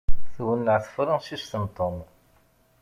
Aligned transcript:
Twenneɛ 0.35 0.77
tefransist 0.83 1.53
n 1.63 1.65
Tom. 1.77 1.97